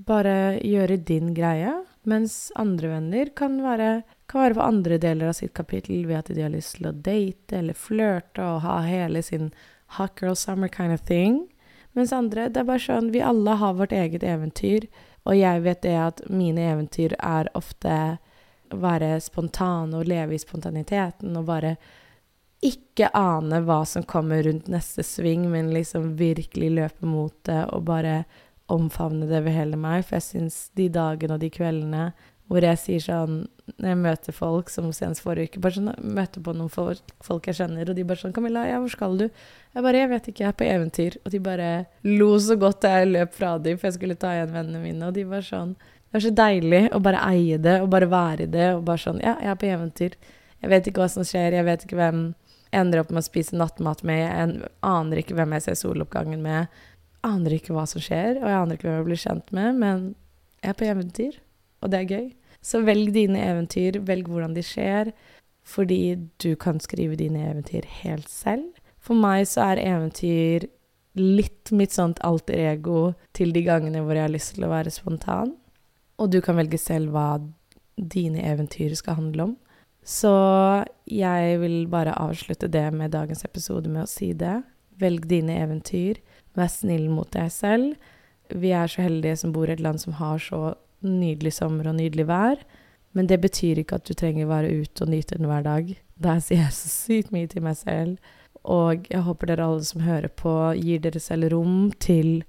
bare 0.01 0.61
gjøre 0.65 1.01
din 1.05 1.33
greie. 1.37 1.75
Mens 2.09 2.51
andre 2.57 2.95
venner 2.95 3.33
kan 3.37 3.59
være, 3.65 4.03
kan 4.33 4.47
være 4.47 4.57
på 4.57 4.65
andre 4.65 4.99
deler 4.99 5.31
av 5.31 5.37
sitt 5.39 5.55
kapittel 5.55 6.07
ved 6.09 6.23
at 6.23 6.33
de 6.33 6.43
har 6.43 6.53
lyst 6.53 6.79
til 6.79 6.89
å 6.89 6.97
date 6.97 7.59
eller 7.59 7.79
flørte 7.79 8.43
og 8.43 8.63
ha 8.65 8.81
hele 8.87 9.23
sin 9.25 9.51
hot 9.99 10.21
girl 10.21 10.37
summer 10.39 10.73
kind 10.73 10.93
of 10.93 11.05
thing. 11.09 11.43
Mens 11.93 12.13
andre, 12.17 12.49
det 12.49 12.63
er 12.63 12.69
bare 12.69 12.81
sånn 12.81 13.11
Vi 13.13 13.21
alle 13.21 13.59
har 13.61 13.75
vårt 13.77 13.93
eget 13.93 14.25
eventyr, 14.25 14.89
og 15.29 15.37
jeg 15.37 15.63
vet 15.63 15.83
det 15.85 15.97
at 16.01 16.23
mine 16.33 16.65
eventyr 16.73 17.15
er 17.21 17.51
ofte 17.55 17.97
være 18.73 19.19
spontan 19.21 19.93
og 19.95 20.09
leve 20.09 20.35
i 20.35 20.41
spontaniteten 20.41 21.37
og 21.37 21.45
bare 21.51 21.77
ikke 22.63 23.11
ane 23.19 23.59
hva 23.67 23.83
som 23.89 24.07
kommer 24.07 24.45
rundt 24.47 24.71
neste 24.71 25.03
sving, 25.03 25.49
men 25.51 25.73
liksom 25.75 26.15
virkelig 26.17 26.71
løpe 26.77 27.07
mot 27.11 27.35
det 27.49 27.65
og 27.75 27.85
bare 27.89 28.23
omfavne 28.73 29.27
det 29.27 29.43
ved 29.45 29.57
hele 29.57 29.77
meg. 29.77 30.07
For 30.07 30.21
jeg 30.21 30.29
syns 30.29 30.59
de 30.79 30.87
dagene 30.95 31.37
og 31.37 31.43
de 31.43 31.51
kveldene 31.53 32.05
hvor 32.53 32.67
jeg 32.67 32.81
sier 32.81 33.03
sånn 33.03 33.37
Når 33.79 33.89
jeg 33.89 33.99
møter 34.03 34.35
folk, 34.37 34.71
som 34.71 34.91
senest 34.93 35.23
forrige 35.25 35.53
uke 35.53 35.63
bare 35.65 35.77
sånn, 35.79 35.93
Møter 36.03 36.43
på 36.45 36.53
noen 36.57 36.71
folk, 36.73 37.47
jeg 37.47 37.57
kjenner, 37.57 37.89
og 37.89 37.97
de 37.97 38.05
bare 38.05 38.21
sånn 38.21 38.35
'Camilla, 38.35 38.67
ja, 38.69 38.81
hvor 38.83 38.91
skal 38.93 39.17
du?' 39.17 39.31
Jeg 39.75 39.83
bare 39.83 39.97
'Jeg 39.97 40.11
vet 40.11 40.29
ikke, 40.29 40.45
jeg 40.45 40.49
er 40.49 40.59
på 40.61 40.69
eventyr'. 40.69 41.17
Og 41.25 41.31
de 41.33 41.39
bare 41.39 41.87
lo 42.05 42.39
så 42.39 42.59
godt 42.59 42.83
da 42.83 42.99
jeg 42.99 43.13
løp 43.13 43.33
fra 43.33 43.59
dem, 43.59 43.79
for 43.79 43.87
jeg 43.87 43.95
skulle 43.95 44.19
ta 44.19 44.35
igjen 44.35 44.53
vennene 44.53 44.83
mine, 44.83 45.07
og 45.07 45.15
de 45.15 45.25
var 45.25 45.41
sånn 45.41 45.77
det 46.13 46.19
er 46.19 46.29
så 46.29 46.31
deilig 46.37 46.83
å 46.93 46.99
bare 47.01 47.21
eie 47.25 47.57
det 47.57 47.79
og 47.81 47.89
bare 47.89 48.07
være 48.13 48.45
i 48.45 48.51
det 48.53 48.75
og 48.75 48.85
bare 48.85 49.01
sånn 49.01 49.21
Ja, 49.25 49.39
jeg 49.41 49.49
er 49.49 49.55
på 49.57 49.69
eventyr. 49.73 50.17
Jeg 50.61 50.71
vet 50.71 50.87
ikke 50.87 51.01
hva 51.01 51.09
som 51.09 51.25
skjer, 51.25 51.57
jeg 51.57 51.65
vet 51.65 51.87
ikke 51.87 51.97
hvem 51.97 52.35
ender 52.73 53.01
opp 53.01 53.13
med 53.13 53.23
å 53.23 53.25
spise 53.25 53.57
nattmat 53.57 54.03
med, 54.05 54.21
jeg 54.21 54.69
aner 54.85 55.23
ikke 55.23 55.37
hvem 55.39 55.55
jeg 55.57 55.65
ser 55.65 55.79
soloppgangen 55.81 56.45
med. 56.45 56.69
Aner 57.25 57.57
ikke 57.57 57.73
hva 57.73 57.87
som 57.89 58.03
skjer, 58.05 58.43
og 58.43 58.45
jeg 58.45 58.59
aner 58.59 58.77
ikke 58.77 58.89
hvem 58.89 58.99
jeg 58.99 59.09
blir 59.09 59.23
kjent 59.25 59.51
med, 59.57 59.81
men 59.81 60.05
jeg 60.61 60.73
er 60.75 60.79
på 60.79 60.89
eventyr, 60.91 61.41
og 61.81 61.93
det 61.93 62.01
er 62.03 62.13
gøy. 62.13 62.29
Så 62.63 62.83
velg 62.87 63.13
dine 63.15 63.41
eventyr, 63.43 63.99
velg 64.07 64.29
hvordan 64.31 64.55
de 64.55 64.63
skjer, 64.67 65.11
fordi 65.67 66.17
du 66.43 66.55
kan 66.59 66.79
skrive 66.83 67.19
dine 67.19 67.43
eventyr 67.51 67.87
helt 68.03 68.31
selv. 68.31 68.71
For 69.03 69.19
meg 69.19 69.49
så 69.51 69.73
er 69.73 69.83
eventyr 69.83 70.69
litt 71.19 71.73
mitt 71.75 71.93
sånt 71.93 72.23
alter 72.25 72.57
ego 72.73 73.13
til 73.37 73.53
de 73.53 73.65
gangene 73.67 74.01
hvor 74.01 74.17
jeg 74.17 74.29
har 74.29 74.33
lyst 74.33 74.55
til 74.55 74.65
å 74.65 74.73
være 74.73 74.95
spontan 74.95 75.53
og 76.23 76.31
du 76.31 76.41
kan 76.45 76.59
velge 76.59 76.79
selv 76.81 77.13
hva 77.15 77.41
dine 77.97 78.43
eventyr 78.47 78.95
skal 78.99 79.19
handle 79.19 79.51
om. 79.51 79.57
Så 80.03 80.33
jeg 81.07 81.59
vil 81.63 81.87
bare 81.91 82.17
avslutte 82.19 82.71
det 82.71 82.89
med 82.95 83.15
dagens 83.15 83.45
episode 83.47 83.91
med 83.91 84.05
å 84.05 84.11
si 84.11 84.33
det. 84.39 84.61
Velg 85.03 85.29
dine 85.31 85.59
eventyr. 85.63 86.19
Vær 86.59 86.71
snill 86.71 87.09
mot 87.11 87.31
deg 87.35 87.51
selv. 87.55 87.95
Vi 88.53 88.73
er 88.77 88.91
så 88.91 89.05
heldige 89.07 89.39
som 89.41 89.55
bor 89.55 89.71
i 89.71 89.75
et 89.77 89.83
land 89.83 90.03
som 90.03 90.17
har 90.19 90.43
så 90.43 90.75
nydelig 91.05 91.55
sommer 91.59 91.91
og 91.91 91.99
nydelig 91.99 92.27
vær. 92.31 92.63
Men 93.13 93.29
det 93.29 93.43
betyr 93.43 93.83
ikke 93.83 93.99
at 94.01 94.09
du 94.09 94.15
trenger 94.17 94.47
å 94.47 94.53
være 94.55 94.73
ute 94.83 95.05
og 95.05 95.13
nyte 95.13 95.37
den 95.37 95.49
hver 95.51 95.65
dag. 95.67 95.91
Der 96.23 96.41
sier 96.45 96.65
jeg 96.65 96.77
så 96.77 96.93
sykt 96.93 97.35
mye 97.35 97.51
til 97.51 97.65
meg 97.65 97.77
selv. 97.81 98.33
Og 98.63 99.09
jeg 99.11 99.25
håper 99.27 99.51
dere 99.51 99.67
alle 99.67 99.85
som 99.85 100.05
hører 100.05 100.31
på, 100.39 100.55
gir 100.79 101.03
dere 101.03 101.21
selv 101.21 101.51
rom 101.53 101.91
til 102.01 102.45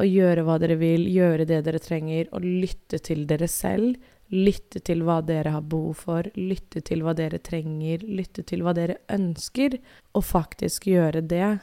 å 0.00 0.06
gjøre 0.06 0.44
hva 0.46 0.56
dere 0.62 0.78
vil, 0.80 1.08
gjøre 1.10 1.46
det 1.48 1.64
dere 1.66 1.82
trenger, 1.82 2.30
og 2.32 2.46
lytte 2.46 3.00
til 3.02 3.26
dere 3.28 3.48
selv. 3.50 3.98
Lytte 4.30 4.78
til 4.86 5.02
hva 5.02 5.18
dere 5.26 5.50
har 5.56 5.64
behov 5.66 6.04
for, 6.04 6.28
lytte 6.38 6.84
til 6.86 7.02
hva 7.02 7.16
dere 7.18 7.40
trenger, 7.42 8.04
lytte 8.06 8.44
til 8.46 8.62
hva 8.62 8.76
dere 8.76 9.00
ønsker, 9.10 9.74
og 10.14 10.22
faktisk 10.22 10.86
gjøre 10.86 11.24
det, 11.26 11.56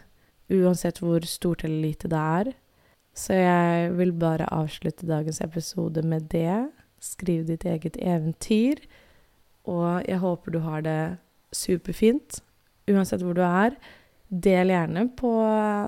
uansett 0.52 1.00
hvor 1.00 1.24
stort 1.28 1.64
eller 1.64 1.80
lite 1.88 2.12
det 2.12 2.24
er. 2.42 2.52
Så 3.18 3.34
jeg 3.34 3.94
vil 3.98 4.14
bare 4.14 4.46
avslutte 4.54 5.08
dagens 5.10 5.42
episode 5.42 6.04
med 6.06 6.30
det. 6.30 6.70
Skriv 7.02 7.46
ditt 7.48 7.66
eget 7.66 7.98
eventyr, 8.02 8.82
og 9.70 10.06
jeg 10.08 10.22
håper 10.22 10.54
du 10.54 10.60
har 10.66 10.84
det 10.86 11.00
superfint, 11.54 12.42
uansett 12.90 13.24
hvor 13.26 13.38
du 13.38 13.44
er. 13.46 13.78
Del 14.28 14.74
gjerne 14.74 15.06
på 15.18 15.30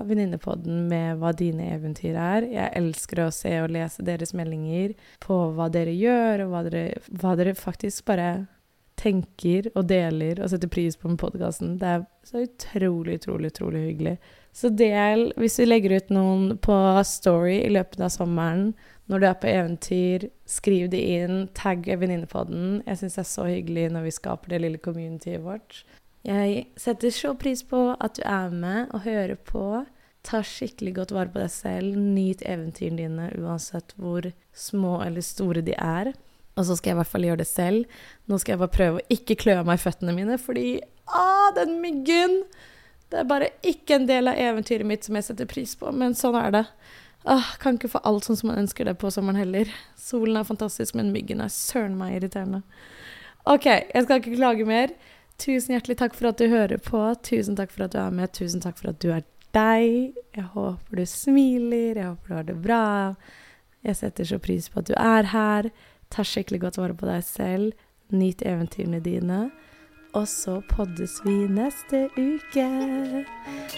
Venninnepodden 0.08 0.86
med 0.88 1.18
hva 1.20 1.32
dine 1.36 1.66
eventyr 1.74 2.16
er. 2.16 2.46
Jeg 2.48 2.72
elsker 2.78 3.26
å 3.26 3.32
se 3.34 3.52
og 3.60 3.72
lese 3.74 4.04
deres 4.06 4.32
meldinger 4.36 4.94
på 5.22 5.36
hva 5.56 5.68
dere 5.72 5.92
gjør, 5.92 6.46
og 6.46 6.54
hva 6.54 6.62
dere, 6.66 6.84
hva 7.20 7.34
dere 7.38 7.58
faktisk 7.58 8.06
bare 8.08 8.30
tenker 9.00 9.70
og 9.74 9.86
deler 9.88 10.42
og 10.42 10.52
setter 10.52 10.70
pris 10.70 10.98
på 10.98 11.10
med 11.10 11.20
podkasten. 11.22 11.78
Det 11.80 11.88
er 11.88 12.06
så 12.26 12.44
utrolig, 12.44 13.18
utrolig, 13.20 13.50
utrolig 13.54 13.82
hyggelig. 13.88 14.14
Så 14.52 14.70
del, 14.74 15.30
hvis 15.40 15.58
vi 15.60 15.68
legger 15.68 15.96
ut 15.96 16.10
noen 16.14 16.56
på 16.62 16.76
Story 17.06 17.60
i 17.62 17.70
løpet 17.72 18.02
av 18.02 18.12
sommeren, 18.12 18.72
når 19.10 19.22
du 19.22 19.26
er 19.26 19.38
på 19.42 19.50
eventyr, 19.50 20.26
skriv 20.46 20.90
det 20.92 21.00
inn, 21.16 21.46
tagg 21.56 21.88
Venninnepodden. 21.88 22.82
Jeg 22.86 23.00
syns 23.00 23.16
det 23.16 23.24
er 23.24 23.30
så 23.30 23.46
hyggelig 23.48 23.88
når 23.94 24.06
vi 24.06 24.14
skaper 24.14 24.52
det 24.52 24.60
lille 24.62 24.82
communityet 24.82 25.42
vårt. 25.42 25.80
Jeg 26.26 26.66
setter 26.78 27.14
så 27.14 27.32
pris 27.38 27.64
på 27.66 27.94
at 27.96 28.18
du 28.18 28.22
er 28.28 28.52
med 28.52 28.92
og 28.94 29.06
hører 29.06 29.38
på. 29.40 29.64
Ta 30.26 30.42
skikkelig 30.44 30.94
godt 30.98 31.14
vare 31.16 31.32
på 31.32 31.40
deg 31.40 31.52
selv. 31.54 31.96
Nyt 31.96 32.44
eventyrene 32.44 33.00
dine 33.00 33.30
uansett 33.40 33.94
hvor 33.96 34.28
små 34.52 34.98
eller 35.06 35.24
store 35.24 35.64
de 35.64 35.74
er. 35.78 36.12
Og 36.58 36.66
så 36.66 36.76
skal 36.76 36.92
jeg 36.92 36.96
i 36.96 37.00
hvert 37.00 37.12
fall 37.12 37.26
gjøre 37.28 37.42
det 37.42 37.48
selv. 37.48 38.00
Nå 38.28 38.38
skal 38.40 38.54
jeg 38.54 38.62
bare 38.62 38.74
prøve 38.74 39.00
å 39.00 39.06
ikke 39.14 39.38
klø 39.40 39.60
av 39.60 39.68
meg 39.68 39.82
føttene 39.82 40.14
mine, 40.16 40.38
fordi 40.40 40.80
ah, 41.06 41.48
den 41.56 41.78
myggen! 41.84 42.42
Det 43.10 43.18
er 43.18 43.26
bare 43.26 43.48
ikke 43.66 43.96
en 43.96 44.06
del 44.06 44.30
av 44.30 44.38
eventyret 44.38 44.86
mitt 44.86 45.06
som 45.06 45.16
jeg 45.18 45.26
setter 45.26 45.48
pris 45.50 45.72
på, 45.78 45.90
men 45.90 46.14
sånn 46.14 46.36
er 46.38 46.52
det. 46.54 46.64
Ah, 47.28 47.56
kan 47.60 47.76
ikke 47.76 47.90
få 47.90 48.00
alt 48.06 48.24
sånn 48.24 48.38
som 48.38 48.52
man 48.52 48.60
ønsker 48.62 48.86
det 48.86 48.94
på 49.00 49.10
sommeren 49.12 49.40
heller. 49.40 49.72
Solen 49.98 50.38
er 50.38 50.46
fantastisk, 50.46 50.94
men 50.96 51.10
myggen 51.12 51.42
er 51.42 51.50
søren 51.52 51.98
meg 51.98 52.20
irriterende. 52.20 52.62
OK, 53.50 53.66
jeg 53.66 54.04
skal 54.04 54.20
ikke 54.20 54.36
klage 54.38 54.68
mer. 54.68 54.94
Tusen 55.40 55.74
hjertelig 55.74 55.98
takk 56.00 56.16
for 56.16 56.30
at 56.30 56.40
du 56.40 56.46
hører 56.52 56.80
på. 56.84 57.02
Tusen 57.26 57.58
takk 57.58 57.72
for 57.74 57.86
at 57.86 57.94
du 57.94 58.00
er 58.00 58.14
med. 58.14 58.32
Tusen 58.36 58.62
takk 58.62 58.78
for 58.78 58.92
at 58.92 59.00
du 59.02 59.10
er 59.14 59.24
deg. 59.56 60.18
Jeg 60.36 60.48
håper 60.54 61.00
du 61.00 61.06
smiler. 61.08 61.96
Jeg 61.96 62.08
håper 62.10 62.28
du 62.28 62.36
har 62.36 62.48
det 62.48 62.58
bra. 62.62 62.82
Jeg 63.86 63.96
setter 63.96 64.28
så 64.28 64.40
pris 64.42 64.68
på 64.68 64.82
at 64.82 64.90
du 64.90 64.94
er 64.96 65.30
her. 65.32 65.70
Ta 66.10 66.22
skikkelig 66.26 66.60
godt 66.60 66.78
vare 66.80 66.94
på 66.98 67.06
deg 67.08 67.22
selv. 67.24 67.72
Nyt 68.10 68.42
eventyrene 68.42 69.00
dine. 69.04 69.50
Og 70.18 70.26
så 70.28 70.60
poddes 70.66 71.20
vi 71.22 71.46
neste 71.46 72.08
uke. 72.18 72.66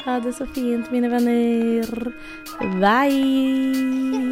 Ha 0.07 0.19
det 0.25 0.35
så 0.39 0.47
fint, 0.55 0.93
mine 0.93 1.11
venner. 1.13 2.13
Bye! 2.81 4.23